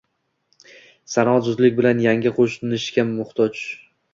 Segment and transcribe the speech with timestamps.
[1.17, 3.63] Sanoat zudlik bilan yangi qo'nishga muhtoj